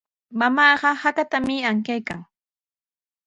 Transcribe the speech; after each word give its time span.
Mamaaqa 0.39 0.89
hakatami 1.01 1.55
ankaykan. 1.69 2.19